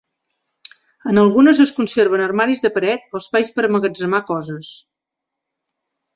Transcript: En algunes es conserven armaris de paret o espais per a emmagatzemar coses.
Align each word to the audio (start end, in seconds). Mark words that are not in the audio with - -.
En 1.11 1.21
algunes 1.23 1.61
es 1.65 1.73
conserven 1.79 2.23
armaris 2.29 2.65
de 2.65 2.73
paret 2.79 3.15
o 3.17 3.21
espais 3.21 3.53
per 3.59 3.67
a 3.67 3.71
emmagatzemar 3.71 4.25
coses. 4.33 4.73